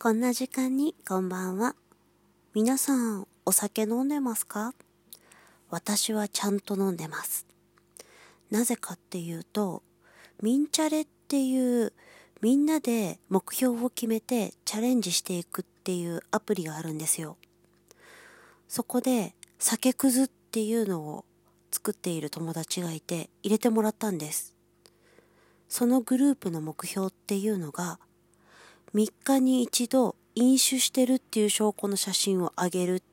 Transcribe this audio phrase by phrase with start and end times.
[0.00, 1.74] こんな時間にこんばんは。
[2.54, 4.72] 皆さん、お酒飲んでますか？
[5.70, 7.48] 私はちゃんと飲んでます。
[8.48, 9.82] なぜかっていうと、
[10.40, 11.92] ミンチャレっていう
[12.40, 17.36] みんなで目標を決めてチャレンジしていくっていうアプリがあるんですよ。
[18.68, 21.24] そこで酒くずっていうのを
[21.72, 24.54] 作っている友達がいて入れてもらったんです。
[25.68, 27.98] そのグループの目標っていうのが
[28.98, 33.04] 3日に一度飲酒してるっていう証拠の写真をあげる。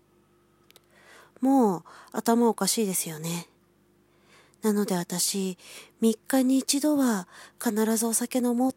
[1.41, 3.47] もう頭おかしいですよね。
[4.63, 5.59] なので私、
[6.01, 7.27] 3日に一度は
[7.63, 8.75] 必ずお酒飲もう。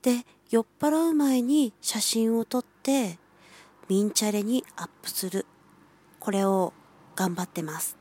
[0.00, 3.18] で、酔っ払う前に写真を撮って、
[3.90, 5.44] ミンチャレにアップする。
[6.18, 6.72] これを
[7.14, 7.98] 頑張ってます。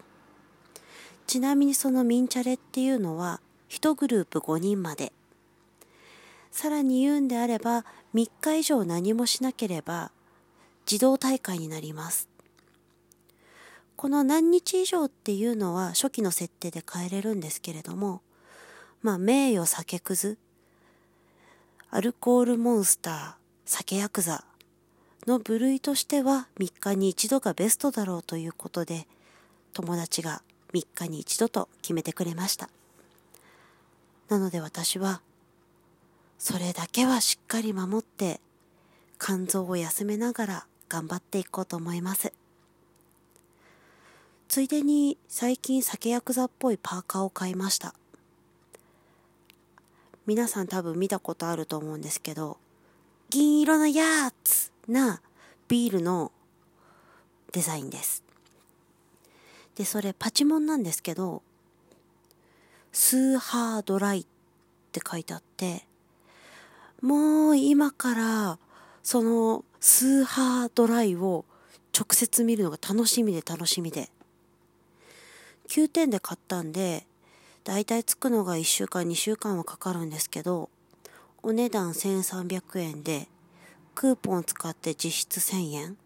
[1.27, 5.12] ちなみにそのミンチャレっていうのは、1グループ5人まで。
[6.53, 10.12] さらに言うんであれば、3日以上何もしなければ、
[10.85, 12.29] 自動大会になります。
[13.95, 18.21] この何日以上っていうのは初期の設定で変えれるんですけれども、
[19.01, 20.37] まあ、名誉酒くず、
[21.90, 23.34] アルコールモンスター、
[23.65, 24.45] 酒ヤクザ
[25.26, 29.07] の部類としては3日に一度がベストだろうということで、
[29.73, 30.43] 友達が
[30.76, 32.70] 3日に一度と決めてくれました。
[34.29, 35.21] なので私は
[36.44, 38.41] それだけはしっかり守って
[39.18, 42.34] 肝臓を休めながら頑張っていこうと思います。
[44.50, 47.96] ついでに最近酒ヤクザっぽいパーカーを買いました。
[50.26, 52.57] 皆さん多分見たことあると思うんですけど
[53.30, 54.04] 銀色のや
[54.44, 55.22] つな
[55.70, 56.34] ビールの
[57.54, 58.22] デザインです。
[59.76, 61.41] でそれパチモンなんですけど
[62.91, 64.25] スーハードライっ
[64.91, 65.88] て書いてあって
[67.03, 68.59] もう今から
[69.03, 71.44] そのスーハードライを
[71.94, 74.09] 直接見るのが楽しみで楽しみで。
[75.68, 77.05] 9点で買ったんで、
[77.66, 80.69] だいたい着くのが1週間2週間はかかるんですけど、
[81.41, 83.28] お値段1300円で、
[83.95, 85.95] クーポン使って実質1000円。
[85.95, 85.99] こ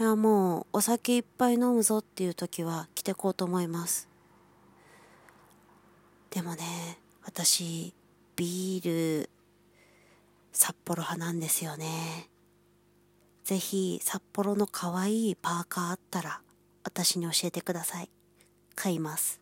[0.00, 4.08] れはもうお酒いっぱい飲むぞっていう時は着てこうと思います。
[6.30, 7.94] でもね、私、
[8.36, 8.84] ビー
[9.20, 9.30] ル
[10.60, 12.28] 札幌派なんですよね。
[13.44, 16.42] ぜひ札幌の可愛いパーカーあったら
[16.84, 18.10] 私に教えてください。
[18.74, 19.40] 買います。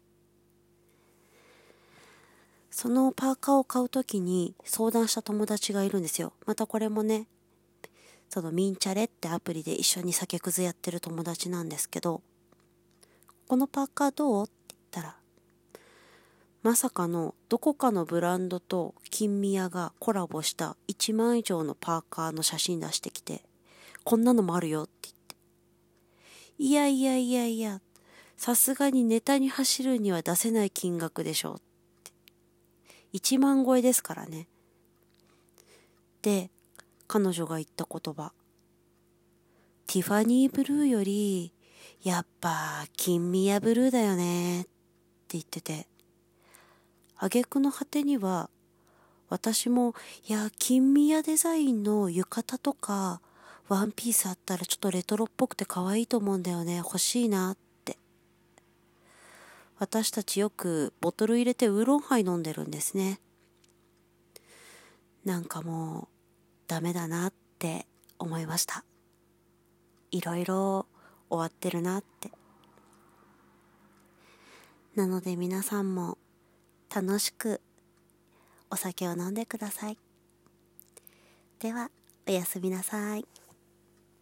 [2.71, 6.35] そのパーカーを買うときに相談した友達がいるんですよ。
[6.47, 7.27] またこれもね、
[8.29, 12.23] そのミンチャレってアプリで一緒に酒くずやってる友達なんですけど、
[13.49, 14.45] このパーカーどう？
[14.45, 15.17] って言ったら、
[16.69, 23.41] まさかのどこかのブランドと金宮がコラボした1万以上のパーカーの写真出してきて、
[24.05, 25.37] こんなのもあるよって言って。
[26.59, 27.81] いやいやいやいや、
[28.37, 31.59] さすがにネタに走るには出せない金額でしょうっ
[32.05, 32.13] て。
[33.15, 34.47] 1万超えですからね。
[36.21, 36.51] で、
[37.07, 38.35] 彼女が言った言葉。
[39.87, 41.55] ティファニーブルーより、
[42.03, 44.71] やっぱ金宮ブルーだよねって
[45.29, 45.87] 言ってて。
[47.19, 48.51] 挙句の果てには、
[49.29, 49.95] 私も、
[50.27, 53.21] いや、金宮デザインの浴衣とか、
[53.69, 56.77] ワンピースあったらちょっとレトロっぽくて可愛いと思うんだよね。
[56.77, 57.99] 欲しいなって。
[59.79, 63.21] 私たちよくボトル入れてウーロンハイ飲んでるんですね。
[65.25, 66.15] なんかもう、
[66.67, 67.87] ダメだなって
[68.19, 68.85] 思いました。
[70.11, 70.87] いろいろ
[71.29, 72.31] 終わってるなって。
[74.95, 76.17] なので皆さんも
[76.95, 77.61] 楽しく
[78.71, 79.99] お酒を飲んでください。
[81.61, 81.91] では、
[82.27, 83.27] おやすみなさい。